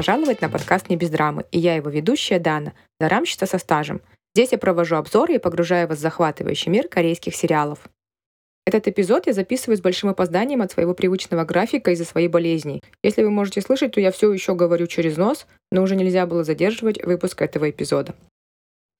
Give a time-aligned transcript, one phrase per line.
[0.00, 4.00] пожаловать на подкаст «Не без драмы», и я его ведущая Дана, дорамщица со стажем.
[4.34, 7.80] Здесь я провожу обзоры и погружаю вас в захватывающий мир корейских сериалов.
[8.64, 12.80] Этот эпизод я записываю с большим опозданием от своего привычного графика из-за своей болезни.
[13.02, 16.44] Если вы можете слышать, то я все еще говорю через нос, но уже нельзя было
[16.44, 18.14] задерживать выпуск этого эпизода.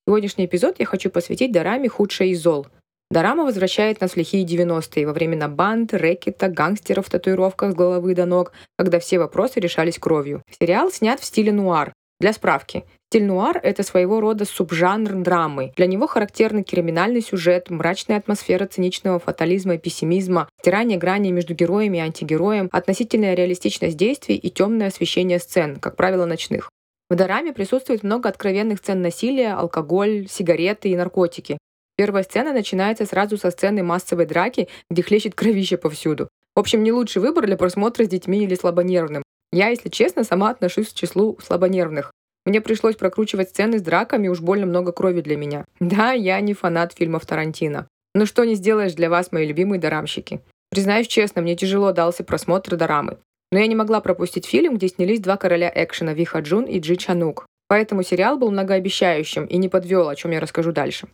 [0.07, 2.67] Сегодняшний эпизод я хочу посвятить Дараме «Худшее из зол»,
[3.11, 8.15] Дорама возвращает нас в лихие 90-е, во времена банд, рэкета, гангстеров в татуировках с головы
[8.15, 10.43] до ног, когда все вопросы решались кровью.
[10.61, 11.93] Сериал снят в стиле нуар.
[12.21, 15.73] Для справки, Стиль нуар— это своего рода субжанр драмы.
[15.75, 21.97] Для него характерны криминальный сюжет, мрачная атмосфера циничного фатализма и пессимизма, стирание грани между героями
[21.97, 26.71] и антигероем, относительная реалистичность действий и темное освещение сцен, как правило, ночных.
[27.09, 31.59] В дораме присутствует много откровенных сцен насилия, алкоголь, сигареты и наркотики.
[32.01, 36.31] Первая сцена начинается сразу со сцены массовой драки, где хлещет кровище повсюду.
[36.57, 39.23] В общем, не лучший выбор для просмотра с детьми или слабонервным.
[39.53, 42.11] Я, если честно, сама отношусь к числу слабонервных.
[42.47, 45.67] Мне пришлось прокручивать сцены с драками, уж больно много крови для меня.
[45.79, 47.87] Да, я не фанат фильмов Тарантино.
[48.15, 50.41] Но что не сделаешь для вас, мои любимые дорамщики.
[50.71, 53.19] Признаюсь честно, мне тяжело дался просмотр дорамы.
[53.53, 56.97] Но я не могла пропустить фильм, где снялись два короля экшена Виха Джун и Джи
[56.97, 57.45] Чанук.
[57.69, 61.07] Поэтому сериал был многообещающим и не подвел, о чем я расскажу дальше.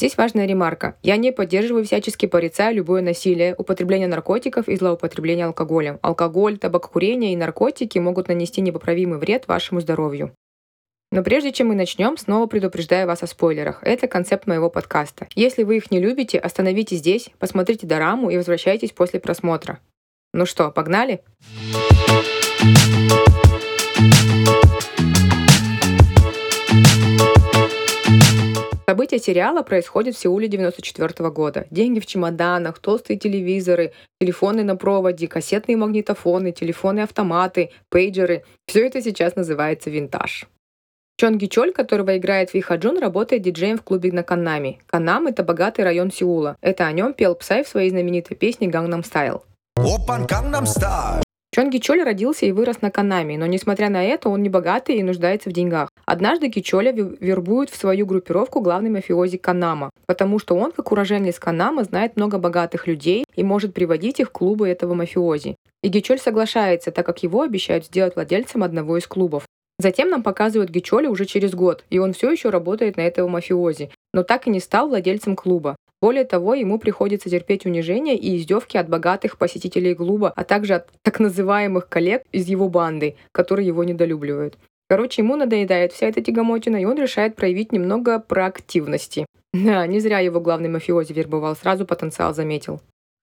[0.00, 0.96] Здесь важная ремарка.
[1.02, 5.98] Я не поддерживаю всячески порицаю любое насилие, употребление наркотиков и злоупотребление алкоголем.
[6.00, 10.32] Алкоголь, табакокурение и наркотики могут нанести непоправимый вред вашему здоровью.
[11.12, 13.82] Но прежде чем мы начнем, снова предупреждаю вас о спойлерах.
[13.82, 15.28] Это концепт моего подкаста.
[15.34, 19.80] Если вы их не любите, остановитесь здесь, посмотрите дораму и возвращайтесь после просмотра.
[20.32, 21.20] Ну что, погнали?
[29.10, 31.66] События сериала происходят в Сеуле 94 года.
[31.72, 38.44] Деньги в чемоданах, толстые телевизоры, телефоны на проводе, кассетные магнитофоны, телефоны-автоматы, пейджеры.
[38.68, 40.46] Все это сейчас называется винтаж.
[41.18, 44.78] Чон Ги Чоль, которого играет Ви Хаджун, работает диджеем в клубе на Каннаме.
[44.86, 46.56] Каннам— это богатый район Сеула.
[46.60, 49.42] Это о нем пел Псай в своей знаменитой песне «Gangnam Style».
[51.52, 55.02] Чон Гичоль родился и вырос на Канаме, но несмотря на это, он не богатый и
[55.02, 55.89] нуждается в деньгах.
[56.06, 61.84] Однажды Гичоля вербует в свою группировку главный мафиози Канама, потому что он, как уроженец Канама,
[61.84, 65.56] знает много богатых людей и может приводить их в клубы этого мафиози.
[65.82, 69.44] И Гичоль соглашается, так как его обещают сделать владельцем одного из клубов.
[69.78, 73.90] Затем нам показывают Гичоли уже через год, и он все еще работает на этого мафиози,
[74.12, 75.76] но так и не стал владельцем клуба.
[76.02, 80.88] Более того, ему приходится терпеть унижения и издевки от богатых посетителей клуба, а также от
[81.02, 84.58] так называемых коллег из его банды, которые его недолюбливают.
[84.90, 89.24] Короче, ему надоедает вся эта тягомотина, и он решает проявить немного проактивности.
[89.52, 92.80] Да, не зря его главный мафиози вербовал, сразу потенциал заметил.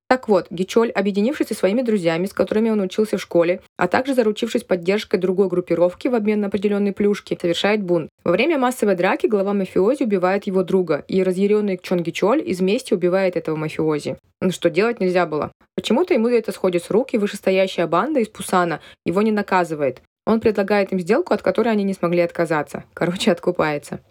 [0.10, 4.14] Так вот, Гичоль, объединившись со своими друзьями, с которыми он учился в школе, а также
[4.14, 8.10] заручившись поддержкой другой группировки в обмен на определенные плюшки, совершает бунт.
[8.26, 12.94] Во время массовой драки глава мафиози убивает его друга, и разъяренный Чон Гичоль из мести
[12.94, 14.18] убивает этого мафиози.
[14.42, 15.52] Ну что делать нельзя было.
[15.76, 20.02] Почему-то ему это сходит с рук, и вышестоящая банда из Пусана его не наказывает.
[20.28, 22.84] Он предлагает им сделку, от которой они не смогли отказаться.
[22.94, 24.02] Короче, откупается.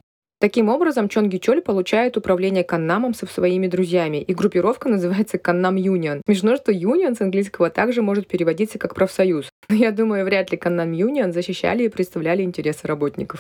[0.41, 6.23] Таким образом, Чонги Чоль получает управление Каннамом со своими друзьями, и группировка называется Каннам Юнион.
[6.27, 9.51] Смешно, что Юнион с английского также может переводиться как профсоюз.
[9.69, 13.39] Но я думаю, вряд ли Каннам Юнион защищали и представляли интересы работников.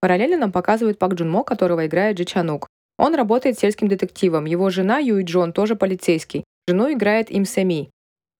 [0.00, 2.69] Параллельно нам показывают Пак Джун Мо, которого играет Джи Чанук.
[3.00, 4.44] Он работает сельским детективом.
[4.44, 6.44] Его жена Юй Джон тоже полицейский.
[6.68, 7.88] Жену играет Им Сами.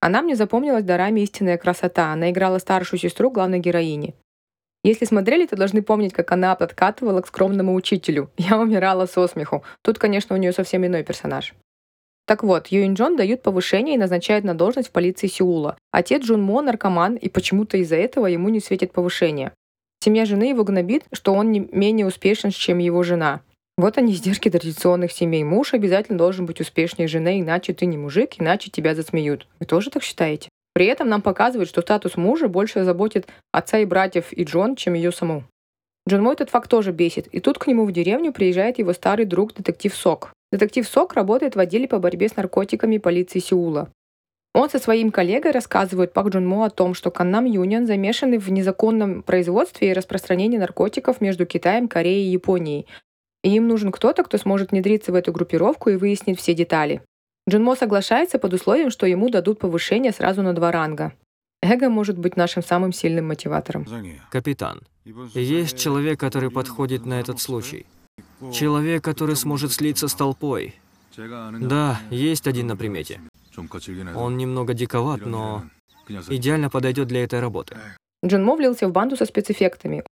[0.00, 2.12] Она мне запомнилась дарами «Истинная красота».
[2.12, 4.15] Она играла старшую сестру главной героини.
[4.84, 8.31] Если смотрели, то должны помнить, как она подкатывала к скромному учителю.
[8.37, 9.65] Я умирала со смеху.
[9.81, 11.54] Тут, конечно, у нее совсем иной персонаж.
[12.27, 15.78] Так вот, Юин Джон дают повышение и назначают на должность в полиции Сеула.
[15.91, 19.53] Отец Джун Мо наркоман, и почему-то из-за этого ему не светит повышение.
[20.04, 23.41] Семья жены его гнобит, что он не менее успешен, чем его жена.
[23.77, 25.43] Вот они издержки традиционных семей.
[25.43, 29.47] Муж обязательно должен быть успешнее жены, иначе ты не мужик, иначе тебя засмеют.
[29.59, 30.49] Вы тоже так считаете?
[30.72, 34.95] При этом нам показывают, что статус мужа больше заботит отца и братьев и Джон, чем
[34.95, 35.45] ее саму.
[36.09, 39.27] Джон Мой этот факт тоже бесит, и тут к нему в деревню приезжает его старый
[39.27, 40.33] друг детектив Сок.
[40.53, 43.91] Детектив Сок работает в отделе по борьбе с наркотиками полиции Сеула.
[44.53, 48.51] Он со своим коллегой рассказывает Пак Джун Мо о том, что Каннам Юнион замешаны в
[48.51, 52.87] незаконном производстве и распространении наркотиков между Китаем, Кореей и Японией,
[53.42, 57.03] и им нужен кто-то, кто сможет внедриться в эту группировку и выяснить все детали.
[57.48, 61.13] Джинмо соглашается под условием, что ему дадут повышение сразу на два ранга.
[61.63, 63.87] Эго может быть нашим самым сильным мотиватором.
[64.31, 64.81] Капитан,
[65.34, 67.87] есть человек, который подходит на этот случай.
[68.53, 70.75] Человек, который сможет слиться с толпой.
[71.16, 73.21] Да, есть один на примете.
[74.15, 75.65] Он немного диковат, но
[76.28, 77.77] идеально подойдет для этой работы.
[78.25, 80.04] Джун Мо влился в банду со спецэффектами.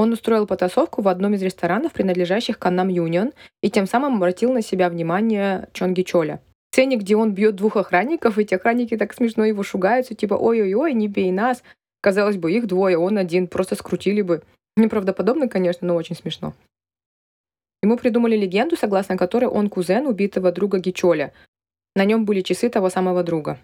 [0.00, 4.62] Он устроил потасовку в одном из ресторанов, принадлежащих Каннам Юнион, и тем самым обратил на
[4.62, 6.40] себя внимание Чонги Чоля.
[6.70, 10.94] В сцене, где он бьет двух охранников, эти охранники так смешно его шугаются, типа «Ой-ой-ой,
[10.94, 11.62] не бей нас!»
[12.00, 14.42] Казалось бы, их двое, он один, просто скрутили бы.
[14.74, 16.54] Неправдоподобно, конечно, но очень смешно.
[17.82, 21.34] Ему придумали легенду, согласно которой он кузен убитого друга Гичоля.
[21.94, 23.58] На нем были часы того самого друга.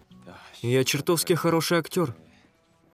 [0.60, 2.14] Я чертовски хороший актер.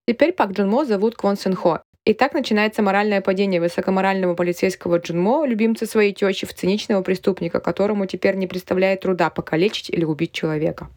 [0.06, 1.83] Теперь Пак Джун Мо зовут Квон Сэн Хо.
[2.04, 8.06] И так начинается моральное падение высокоморального полицейского Джунмо, любимца своей тещи, в циничного преступника, которому
[8.06, 10.90] теперь не представляет труда покалечить или убить человека.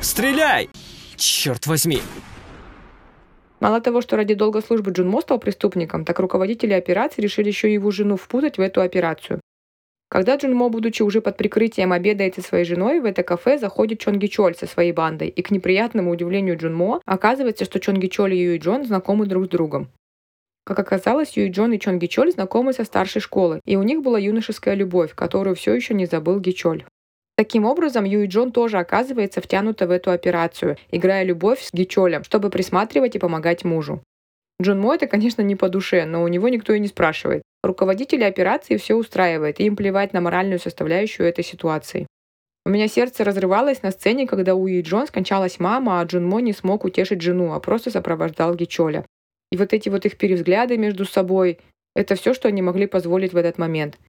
[0.00, 0.68] Стреляй!
[1.16, 2.00] Черт возьми!
[3.60, 7.74] Мало того, что ради долгой службы Джунмо стал преступником, так руководители операции решили еще и
[7.74, 9.40] его жену впутать в эту операцию.
[10.10, 14.26] Когда Джунмо, будучи уже под прикрытием, обедает со своей женой, в это кафе заходит Чонги
[14.26, 18.58] Чоль со своей бандой, и к неприятному удивлению Джунмо оказывается, что Чонги Чоль и Юй
[18.58, 19.88] Джон знакомы друг с другом.
[20.64, 24.18] Как оказалось, Юй Джон и Чон Гичоль знакомы со старшей школы, и у них была
[24.18, 26.84] юношеская любовь, которую все еще не забыл Гичоль.
[27.36, 32.48] Таким образом, Юй Джон тоже оказывается втянута в эту операцию, играя любовь с Гичолем, чтобы
[32.48, 34.02] присматривать и помогать мужу.
[34.62, 37.42] Джон Мо это, конечно, не по душе, но у него никто и не спрашивает.
[37.62, 42.06] Руководители операции все устраивает, и им плевать на моральную составляющую этой ситуации.
[42.64, 46.40] У меня сердце разрывалось на сцене, когда у Юй Джон скончалась мама, а Джун Мо
[46.40, 49.04] не смог утешить жену, а просто сопровождал Гичоля.
[49.54, 51.60] И вот эти вот их перевзгляды между собой,
[51.94, 54.00] это все, что они могли позволить в этот момент.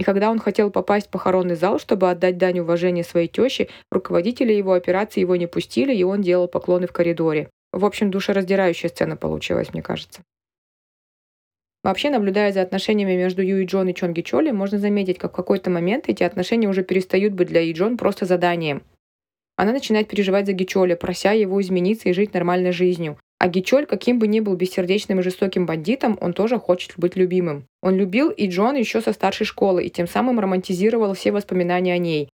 [0.00, 4.52] И когда он хотел попасть в похоронный зал, чтобы отдать дань уважения своей теще, руководители
[4.52, 7.50] его операции его не пустили, и он делал поклоны в коридоре.
[7.70, 10.22] В общем, душераздирающая сцена получилась, мне кажется.
[11.84, 15.36] Вообще, наблюдая за отношениями между Ю и Джон и Чонги Чоли, можно заметить, как в
[15.36, 18.82] какой-то момент эти отношения уже перестают быть для И Джон просто заданием.
[19.54, 23.18] Она начинает переживать за Гичоля, прося его измениться и жить нормальной жизнью.
[23.44, 27.66] А Гичоль, каким бы ни был бессердечным и жестоким бандитом, он тоже хочет быть любимым.
[27.82, 31.98] Он любил и Джон еще со старшей школы и тем самым романтизировал все воспоминания о
[31.98, 32.30] ней.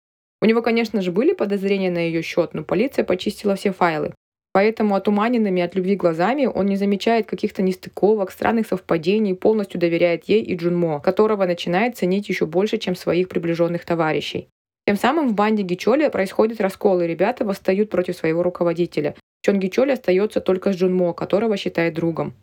[0.41, 4.15] У него, конечно же, были подозрения на ее счет, но полиция почистила все файлы.
[4.51, 10.41] Поэтому отуманенными от любви глазами он не замечает каких-то нестыковок, странных совпадений, полностью доверяет ей
[10.41, 14.47] и Джунмо, которого начинает ценить еще больше, чем своих приближенных товарищей.
[14.87, 19.13] Тем самым в банде Гичоли происходит раскол, и ребята восстают против своего руководителя.
[19.45, 22.33] Чонги Чоли остается только с Джунмо, которого считает другом.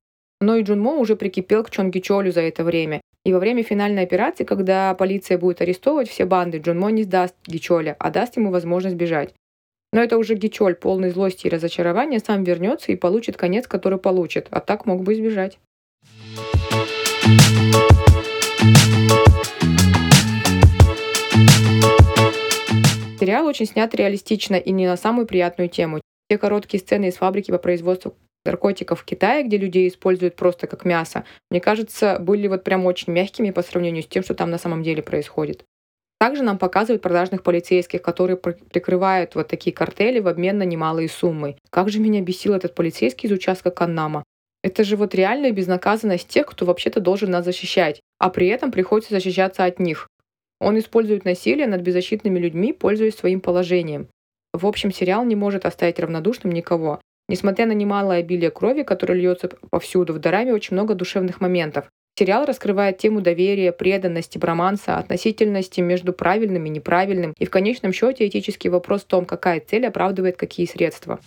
[0.41, 3.01] Но и Джунмо уже прикипел к Чонги Чолю за это время.
[3.25, 7.97] И во время финальной операции, когда полиция будет арестовывать все банды, Джунмо не сдаст Гичоля,
[7.99, 9.35] а даст ему возможность бежать.
[9.93, 14.47] Но это уже Гичоль, полный злости и разочарования, сам вернется и получит конец, который получит,
[14.53, 15.59] а так мог бы избежать.
[23.19, 26.01] Сериал очень снят реалистично и не на самую приятную тему.
[26.29, 28.15] Те короткие сцены из фабрики по производству
[28.45, 33.13] наркотиков в Китае, где людей используют просто как мясо, мне кажется, были вот прям очень
[33.13, 35.65] мягкими по сравнению с тем, что там на самом деле происходит.
[36.19, 41.57] Также нам показывают продажных полицейских, которые прикрывают вот такие картели в обмен на немалые суммы.
[41.71, 44.23] Как же меня бесил этот полицейский из участка Каннама.
[44.63, 49.15] Это же вот реальная безнаказанность тех, кто вообще-то должен нас защищать, а при этом приходится
[49.15, 50.07] защищаться от них.
[50.61, 54.07] Он использует насилие над беззащитными людьми, пользуясь своим положением.
[54.55, 57.01] В общем, сериал не может оставить равнодушным никого.
[57.27, 61.87] Несмотря на немалое обилие крови, которое льется повсюду, в Дораме очень много душевных моментов.
[62.19, 68.27] Сериал раскрывает тему доверия, преданности, броманса, относительности между правильным и неправильным, и в конечном счете
[68.27, 71.19] этический вопрос в том, какая цель оправдывает какие средства.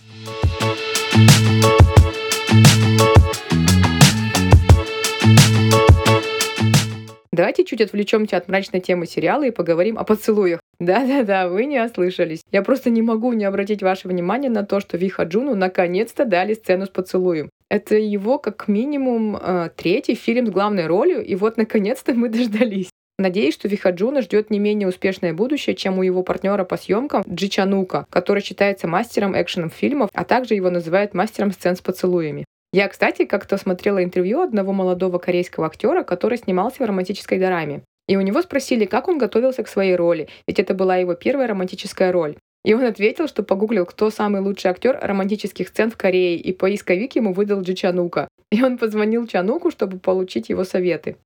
[7.31, 10.59] Давайте чуть отвлечемся от мрачной темы сериала и поговорим о поцелуях.
[10.79, 12.41] Да-да-да, вы не ослышались.
[12.51, 16.53] Я просто не могу не обратить ваше внимание на то, что Виха Джуну наконец-то дали
[16.53, 17.49] сцену с поцелуем.
[17.69, 22.89] Это его как минимум э, третий фильм с главной ролью, и вот наконец-то мы дождались.
[23.17, 27.47] Надеюсь, что Вихаджуна ждет не менее успешное будущее, чем у его партнера по съемкам Джи
[27.47, 32.43] Чанука, который считается мастером экшеном фильмов, а также его называют мастером сцен с поцелуями.
[32.73, 37.83] Я, кстати, как-то смотрела интервью одного молодого корейского актера, который снимался в романтической драме.
[38.07, 41.47] И у него спросили, как он готовился к своей роли, ведь это была его первая
[41.47, 42.37] романтическая роль.
[42.63, 47.15] И он ответил, что погуглил, кто самый лучший актер романтических сцен в Корее, и поисковик
[47.15, 48.27] ему выдал Джи Чанука.
[48.51, 51.17] И он позвонил Чануку, чтобы получить его советы.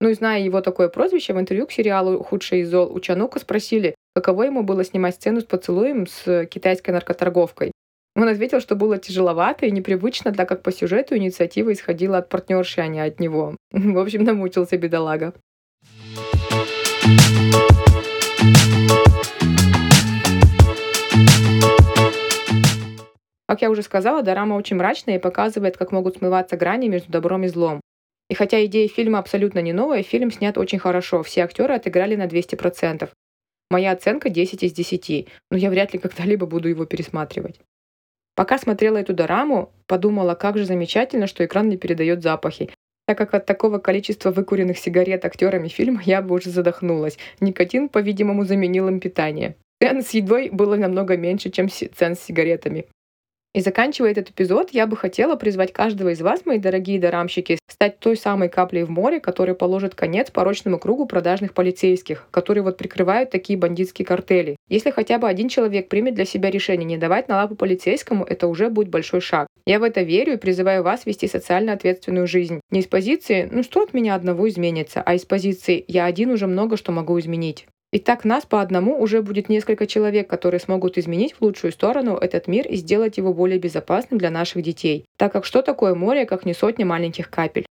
[0.00, 3.40] Ну и зная его такое прозвище, в интервью к сериалу «Худший из зол» у Чанука
[3.40, 7.72] спросили, каково ему было снимать сцену с поцелуем с китайской наркоторговкой.
[8.16, 12.80] Он ответил, что было тяжеловато и непривычно, так как по сюжету инициатива исходила от партнерши,
[12.80, 13.56] а не от него.
[13.72, 15.34] В общем, намучился бедолага.
[23.48, 27.44] Как я уже сказала, дорама очень мрачная и показывает, как могут смываться грани между добром
[27.44, 27.80] и злом.
[28.28, 32.26] И хотя идея фильма абсолютно не новая, фильм снят очень хорошо, все актеры отыграли на
[32.26, 33.08] 200%.
[33.70, 37.58] Моя оценка 10 из 10, но я вряд ли когда-либо буду его пересматривать.
[38.34, 42.70] Пока смотрела эту дораму, подумала, как же замечательно, что экран не передает запахи,
[43.08, 47.16] так как от такого количества выкуренных сигарет актерами фильма я бы уже задохнулась.
[47.40, 49.56] Никотин, по-видимому, заменил им питание.
[49.80, 52.84] Цен с едой было намного меньше, чем цен с сигаретами.
[53.54, 57.98] И заканчивая этот эпизод, я бы хотела призвать каждого из вас, мои дорогие дарамщики, стать
[57.98, 63.30] той самой каплей в море, которая положит конец порочному кругу продажных полицейских, которые вот прикрывают
[63.30, 64.56] такие бандитские картели.
[64.68, 68.48] Если хотя бы один человек примет для себя решение не давать на лапу полицейскому, это
[68.48, 69.48] уже будет большой шаг.
[69.64, 72.60] Я в это верю и призываю вас вести социально ответственную жизнь.
[72.70, 76.46] Не из позиции «ну что от меня одного изменится», а из позиции «я один уже
[76.46, 77.66] много что могу изменить».
[77.90, 82.16] И так нас по одному уже будет несколько человек, которые смогут изменить в лучшую сторону
[82.16, 85.06] этот мир и сделать его более безопасным для наших детей.
[85.16, 87.64] Так как что такое море, как не сотни маленьких капель?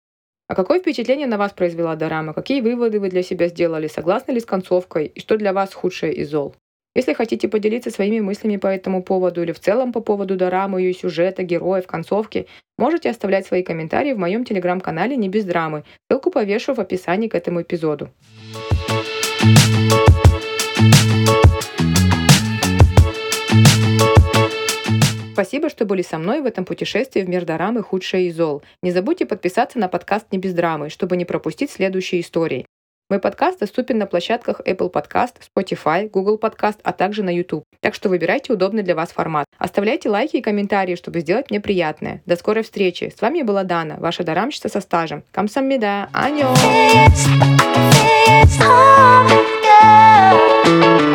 [0.49, 2.33] А какое впечатление на вас произвела Дорама?
[2.33, 3.89] Какие выводы вы для себя сделали?
[3.89, 5.07] Согласны ли с концовкой?
[5.07, 6.55] И что для вас худшее из зол?
[6.95, 10.95] Если хотите поделиться своими мыслями по этому поводу или в целом по поводу дорамы, ее
[10.95, 12.47] сюжета, героев, концовки,
[12.79, 15.85] можете оставлять свои комментарии в моем телеграм-канале «Не без драмы».
[16.11, 18.09] Ссылку повешу в описании к этому эпизоду.
[25.33, 28.63] Спасибо, что были со мной в этом путешествии в мир дорамы «Худшее из зол».
[28.83, 32.65] Не забудьте подписаться на подкаст «Не без драмы», чтобы не пропустить следующие истории.
[33.09, 37.63] Мой подкаст доступен на площадках Apple Podcast, Spotify, Google Podcast, а также на YouTube.
[37.81, 39.47] Так что выбирайте удобный для вас формат.
[39.59, 42.21] Оставляйте лайки и комментарии, чтобы сделать мне приятное.
[42.27, 43.13] До скорой встречи.
[43.17, 45.23] С вами была Дана, ваша дарамщица со стажем.
[45.31, 46.09] Камсаммида.
[46.13, 46.53] Аньо!
[50.89, 51.06] It's